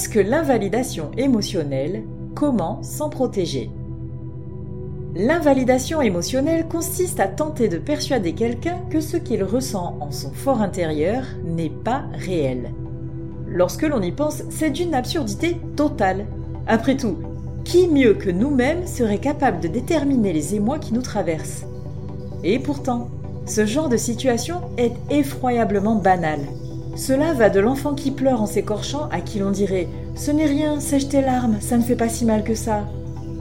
[0.00, 2.04] Qu'est-ce que l'invalidation émotionnelle
[2.34, 3.70] Comment s'en protéger?
[5.14, 10.62] L'invalidation émotionnelle consiste à tenter de persuader quelqu'un que ce qu'il ressent en son fort
[10.62, 12.70] intérieur n'est pas réel.
[13.46, 16.24] Lorsque l'on y pense, c'est d'une absurdité totale.
[16.66, 17.18] Après tout,
[17.64, 21.66] qui mieux que nous-mêmes serait capable de déterminer les émois qui nous traversent?
[22.42, 23.10] Et pourtant,
[23.44, 26.40] ce genre de situation est effroyablement banal.
[26.96, 30.80] Cela va de l'enfant qui pleure en s'écorchant à qui l'on dirait⁇ Ce n'est rien,
[30.80, 32.80] sèche tes larmes, ça ne fait pas si mal que ça⁇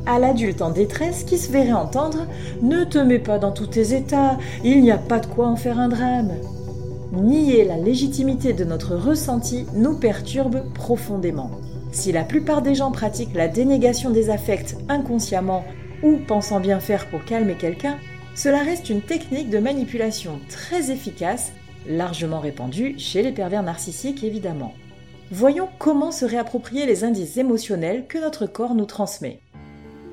[0.06, 2.26] à l'adulte en détresse qui se verrait entendre⁇
[2.64, 5.56] Ne te mets pas dans tous tes états, il n'y a pas de quoi en
[5.56, 6.32] faire un drame⁇
[7.22, 11.52] Nier la légitimité de notre ressenti nous perturbe profondément.
[11.92, 15.64] Si la plupart des gens pratiquent la dénégation des affects inconsciemment
[16.04, 17.98] ou pensant bien faire pour calmer quelqu'un,
[18.36, 21.52] cela reste une technique de manipulation très efficace,
[21.88, 24.74] largement répandue chez les pervers narcissiques évidemment.
[25.32, 29.42] Voyons comment se réapproprier les indices émotionnels que notre corps nous transmet.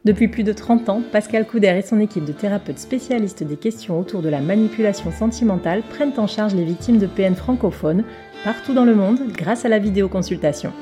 [0.04, 4.00] Depuis plus de 30 ans, Pascal Couder et son équipe de thérapeutes spécialistes des questions
[4.00, 8.04] autour de la manipulation sentimentale prennent en charge les victimes de PN francophones
[8.44, 10.74] partout dans le monde grâce à la vidéoconsultation.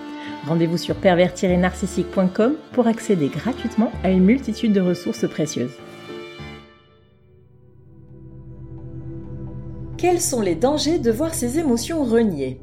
[0.48, 5.76] Rendez-vous sur pervers-narcissique.com pour accéder gratuitement à une multitude de ressources précieuses.
[9.98, 12.62] Quels sont les dangers de voir ses émotions reniées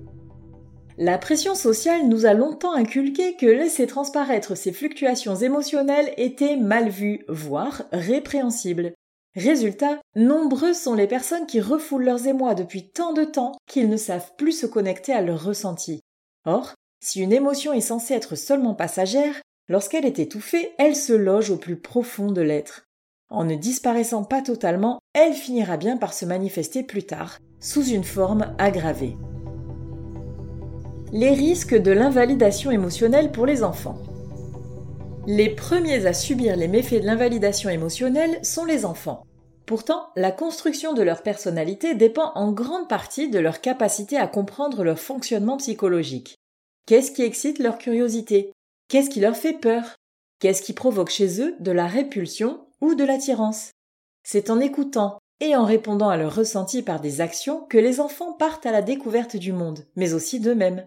[0.98, 6.88] La pression sociale nous a longtemps inculqué que laisser transparaître ces fluctuations émotionnelles était mal
[6.88, 8.94] vu, voire répréhensible.
[9.34, 13.98] Résultat, nombreuses sont les personnes qui refoulent leurs émois depuis tant de temps qu'ils ne
[13.98, 16.00] savent plus se connecter à leurs ressentis.
[16.46, 16.72] Or,
[17.04, 19.34] si une émotion est censée être seulement passagère,
[19.68, 22.86] lorsqu'elle est étouffée, elle se loge au plus profond de l'être.
[23.28, 28.04] En ne disparaissant pas totalement, elle finira bien par se manifester plus tard, sous une
[28.04, 29.18] forme aggravée.
[31.12, 33.96] Les risques de l'invalidation émotionnelle pour les enfants.
[35.28, 39.22] Les premiers à subir les méfaits de l'invalidation émotionnelle sont les enfants.
[39.66, 44.82] Pourtant, la construction de leur personnalité dépend en grande partie de leur capacité à comprendre
[44.82, 46.34] leur fonctionnement psychologique.
[46.86, 48.52] Qu'est-ce qui excite leur curiosité?
[48.88, 49.94] Qu'est-ce qui leur fait peur?
[50.40, 53.70] Qu'est-ce qui provoque chez eux de la répulsion ou de l'attirance?
[54.24, 58.32] C'est en écoutant et en répondant à leurs ressentis par des actions que les enfants
[58.32, 60.84] partent à la découverte du monde, mais aussi d'eux-mêmes.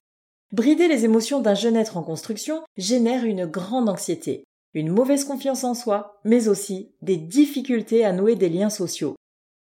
[0.52, 5.64] Brider les émotions d'un jeune être en construction génère une grande anxiété, une mauvaise confiance
[5.64, 9.16] en soi, mais aussi des difficultés à nouer des liens sociaux.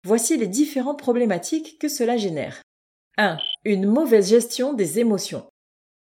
[0.07, 2.63] Voici les différentes problématiques que cela génère.
[3.19, 3.37] 1.
[3.67, 5.45] Une mauvaise gestion des émotions.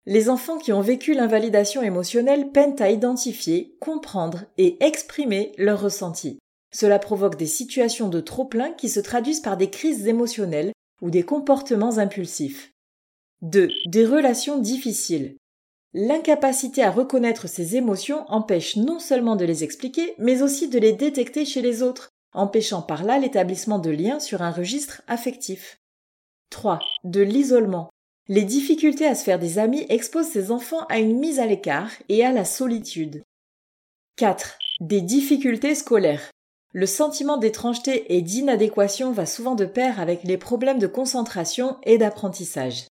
[0.05, 6.37] Les enfants qui ont vécu l'invalidation émotionnelle peinent à identifier, comprendre et exprimer leurs ressentis.
[6.73, 11.23] Cela provoque des situations de trop-plein qui se traduisent par des crises émotionnelles ou des
[11.23, 12.74] comportements impulsifs.
[13.41, 13.69] 2.
[13.87, 15.35] Des relations difficiles.
[15.93, 20.93] L'incapacité à reconnaître ces émotions empêche non seulement de les expliquer, mais aussi de les
[20.93, 25.77] détecter chez les autres, empêchant par là l'établissement de liens sur un registre affectif.
[26.49, 26.79] 3.
[27.03, 27.89] De l'isolement.
[28.29, 31.91] Les difficultés à se faire des amis exposent ces enfants à une mise à l'écart
[32.07, 33.21] et à la solitude.
[34.15, 34.57] 4.
[34.79, 36.31] Des difficultés scolaires.
[36.71, 41.97] Le sentiment d'étrangeté et d'inadéquation va souvent de pair avec les problèmes de concentration et
[41.97, 42.87] d'apprentissage.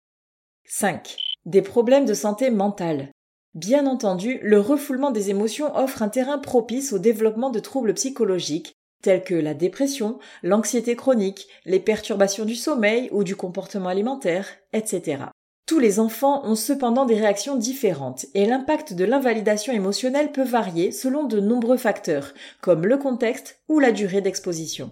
[0.71, 1.17] 5.
[1.47, 3.09] Des problèmes de santé mentale.
[3.55, 8.75] Bien entendu, le refoulement des émotions offre un terrain propice au développement de troubles psychologiques
[9.03, 15.23] tels que la dépression, l'anxiété chronique, les perturbations du sommeil ou du comportement alimentaire, etc.
[15.67, 20.93] Tous les enfants ont cependant des réactions différentes et l'impact de l'invalidation émotionnelle peut varier
[20.93, 24.91] selon de nombreux facteurs, comme le contexte ou la durée d'exposition.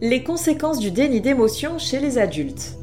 [0.00, 2.78] Les conséquences du déni d'émotion chez les adultes.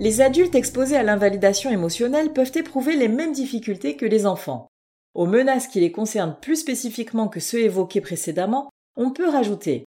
[0.00, 4.66] Les adultes exposés à l'invalidation émotionnelle peuvent éprouver les mêmes difficultés que les enfants.
[5.12, 9.84] Aux menaces qui les concernent plus spécifiquement que ceux évoqués précédemment, on peut rajouter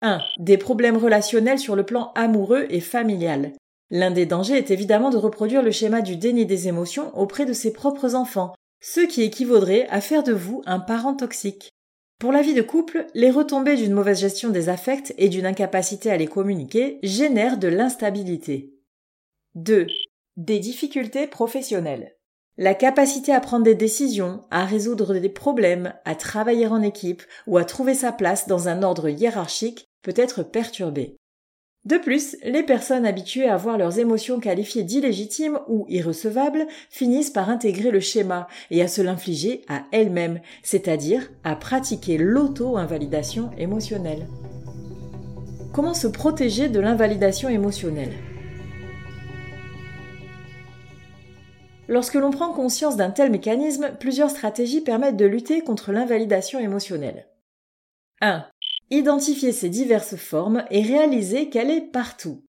[0.00, 0.22] 1.
[0.38, 3.52] Des problèmes relationnels sur le plan amoureux et familial.
[3.90, 7.52] L'un des dangers est évidemment de reproduire le schéma du déni des émotions auprès de
[7.52, 11.68] ses propres enfants, ce qui équivaudrait à faire de vous un parent toxique.
[12.18, 16.10] Pour la vie de couple, les retombées d'une mauvaise gestion des affects et d'une incapacité
[16.10, 18.79] à les communiquer génèrent de l'instabilité.
[19.56, 19.88] 2.
[20.36, 22.14] Des difficultés professionnelles.
[22.56, 27.58] La capacité à prendre des décisions, à résoudre des problèmes, à travailler en équipe ou
[27.58, 31.16] à trouver sa place dans un ordre hiérarchique peut être perturbée.
[31.84, 37.50] De plus, les personnes habituées à voir leurs émotions qualifiées d'illégitimes ou irrecevables finissent par
[37.50, 44.28] intégrer le schéma et à se l'infliger à elles-mêmes, c'est-à-dire à pratiquer l'auto-invalidation émotionnelle.
[45.72, 48.12] Comment se protéger de l'invalidation émotionnelle?
[51.90, 57.26] Lorsque l'on prend conscience d'un tel mécanisme, plusieurs stratégies permettent de lutter contre l'invalidation émotionnelle.
[58.20, 58.46] 1.
[58.90, 62.44] Identifier ses diverses formes et réaliser qu'elle est partout.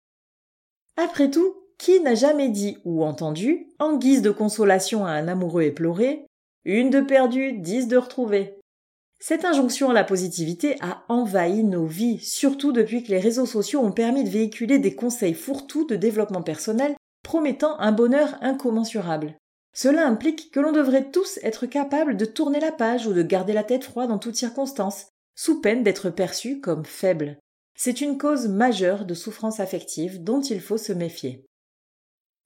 [0.97, 5.65] Après tout, qui n'a jamais dit ou entendu, en guise de consolation à un amoureux
[5.65, 6.25] éploré,
[6.65, 8.59] une de perdue, dix de retrouvée
[9.19, 13.81] Cette injonction à la positivité a envahi nos vies, surtout depuis que les réseaux sociaux
[13.81, 16.95] ont permis de véhiculer des conseils fourre-tout de développement personnel
[17.27, 19.37] promettant un bonheur incommensurable.
[19.75, 23.53] Cela implique que l'on devrait tous être capables de tourner la page ou de garder
[23.53, 27.37] la tête froide en toutes circonstances, sous peine d'être perçu comme faible.
[27.77, 31.45] C'est une cause majeure de souffrance affective dont il faut se méfier.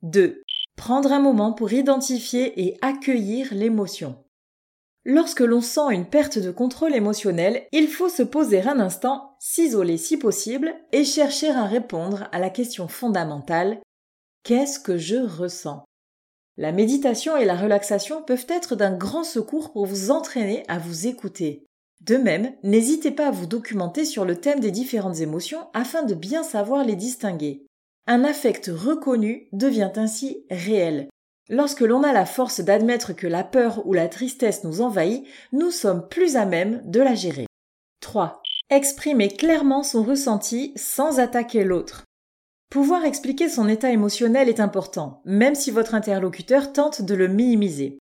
[0.01, 0.43] 2.
[0.77, 4.17] Prendre un moment pour identifier et accueillir l'émotion.
[5.05, 9.99] Lorsque l'on sent une perte de contrôle émotionnel, il faut se poser un instant, s'isoler
[9.99, 13.79] si possible et chercher à répondre à la question fondamentale
[14.43, 15.85] Qu'est-ce que je ressens?
[16.57, 21.07] La méditation et la relaxation peuvent être d'un grand secours pour vous entraîner à vous
[21.07, 21.65] écouter.
[22.01, 26.15] De même, n'hésitez pas à vous documenter sur le thème des différentes émotions afin de
[26.15, 27.67] bien savoir les distinguer.
[28.07, 31.09] Un affect reconnu devient ainsi réel.
[31.51, 35.71] Lorsque l'on a la force d'admettre que la peur ou la tristesse nous envahit, nous
[35.71, 37.47] sommes plus à même de la gérer.
[38.01, 38.43] 3.
[38.71, 42.05] Exprimer clairement son ressenti sans attaquer l'autre.
[42.71, 47.99] Pouvoir expliquer son état émotionnel est important, même si votre interlocuteur tente de le minimiser.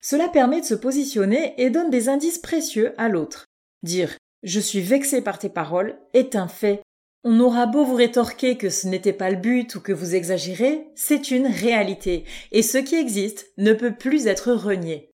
[0.00, 3.46] Cela permet de se positionner et donne des indices précieux à l'autre.
[3.82, 6.82] Dire je suis vexé par tes paroles est un fait.
[7.24, 10.88] On aura beau vous rétorquer que ce n'était pas le but ou que vous exagérez,
[10.96, 15.10] c'est une réalité, et ce qui existe ne peut plus être renié.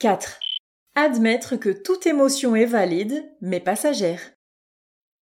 [0.00, 0.38] 4.
[0.94, 4.20] Admettre que toute émotion est valide, mais passagère.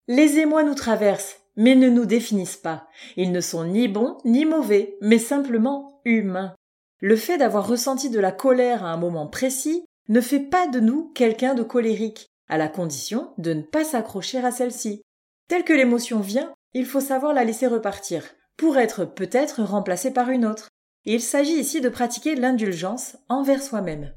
[0.07, 2.88] Les émois nous traversent, mais ne nous définissent pas.
[3.18, 6.56] Ils ne sont ni bons ni mauvais, mais simplement humains.
[7.00, 10.80] Le fait d'avoir ressenti de la colère à un moment précis ne fait pas de
[10.80, 15.01] nous quelqu'un de colérique, à la condition de ne pas s'accrocher à celle-ci.
[15.50, 18.24] Telle que l'émotion vient, il faut savoir la laisser repartir,
[18.56, 20.69] pour être peut-être remplacée par une autre.
[21.06, 24.13] il s'agit ici de pratiquer l'indulgence envers soi-même.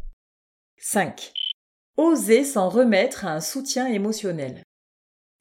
[0.79, 1.33] 5.
[1.97, 4.63] Oser s'en remettre à un soutien émotionnel.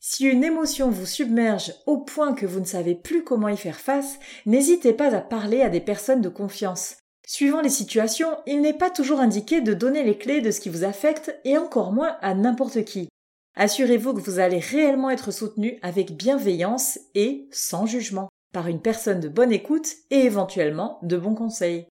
[0.01, 3.81] Si une émotion vous submerge au point que vous ne savez plus comment y faire
[3.81, 6.96] face, n'hésitez pas à parler à des personnes de confiance.
[7.28, 10.69] Suivant les situations, il n'est pas toujours indiqué de donner les clés de ce qui
[10.69, 13.10] vous affecte et encore moins à n'importe qui.
[13.56, 19.19] Assurez-vous que vous allez réellement être soutenu avec bienveillance et sans jugement par une personne
[19.19, 21.88] de bonne écoute et éventuellement de bons conseils.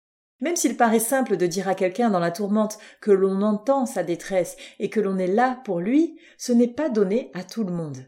[0.45, 4.03] Même s'il paraît simple de dire à quelqu'un dans la tourmente que l'on entend sa
[4.03, 7.73] détresse et que l'on est là pour lui, ce n'est pas donné à tout le
[7.73, 8.05] monde.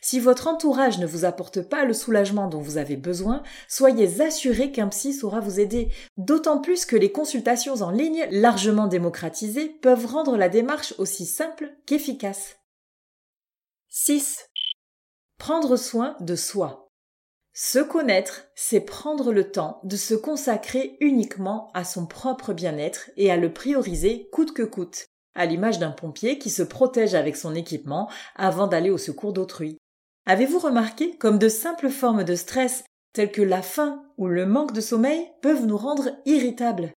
[0.00, 4.72] Si votre entourage ne vous apporte pas le soulagement dont vous avez besoin, soyez assuré
[4.72, 10.06] qu'un psy saura vous aider, d'autant plus que les consultations en ligne, largement démocratisées, peuvent
[10.06, 12.56] rendre la démarche aussi simple qu'efficace.
[13.90, 14.48] 6.
[15.36, 16.83] Prendre soin de soi.
[17.56, 23.30] Se connaître, c'est prendre le temps de se consacrer uniquement à son propre bien-être et
[23.30, 25.06] à le prioriser coûte que coûte,
[25.36, 29.78] à l'image d'un pompier qui se protège avec son équipement avant d'aller au secours d'autrui.
[30.26, 32.82] Avez-vous remarqué comme de simples formes de stress
[33.12, 36.90] telles que la faim ou le manque de sommeil peuvent nous rendre irritables?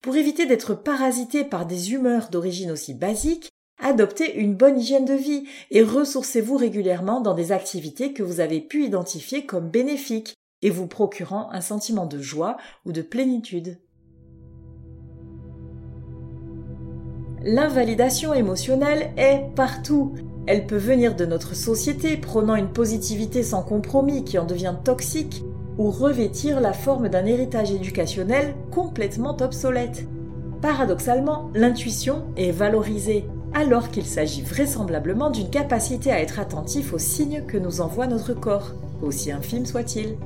[0.00, 3.50] Pour éviter d'être parasités par des humeurs d'origine aussi basique,
[3.82, 8.60] Adoptez une bonne hygiène de vie et ressourcez-vous régulièrement dans des activités que vous avez
[8.60, 13.78] pu identifier comme bénéfiques et vous procurant un sentiment de joie ou de plénitude.
[17.42, 20.14] L'invalidation émotionnelle est partout.
[20.46, 25.42] Elle peut venir de notre société prônant une positivité sans compromis qui en devient toxique
[25.76, 30.06] ou revêtir la forme d'un héritage éducationnel complètement obsolète.
[30.62, 37.44] Paradoxalement, l'intuition est valorisée alors qu'il s'agit vraisemblablement d'une capacité à être attentif aux signes
[37.46, 40.16] que nous envoie notre corps, aussi infime soit-il.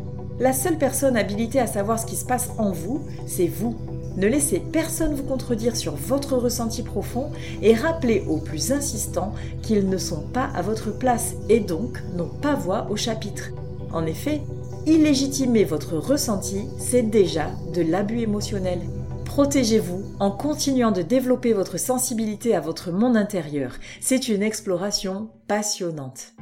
[0.40, 3.76] La seule personne habilitée à savoir ce qui se passe en vous, c'est vous.
[4.16, 7.30] Ne laissez personne vous contredire sur votre ressenti profond
[7.62, 9.32] et rappelez aux plus insistants
[9.62, 13.50] qu'ils ne sont pas à votre place et donc n'ont pas voix au chapitre.
[13.92, 14.40] En effet,
[14.88, 18.80] illégitimer votre ressenti, c'est déjà de l'abus émotionnel.
[19.24, 23.76] Protégez-vous en continuant de développer votre sensibilité à votre monde intérieur.
[24.00, 26.32] C'est une exploration passionnante.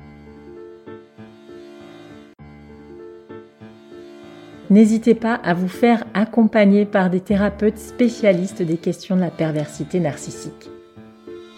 [4.70, 10.00] n'hésitez pas à vous faire accompagner par des thérapeutes spécialistes des questions de la perversité
[10.00, 10.70] narcissique.